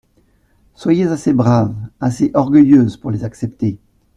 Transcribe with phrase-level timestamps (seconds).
[0.73, 3.77] Soyez assez brave, assez orgueilleuse pour les accepter.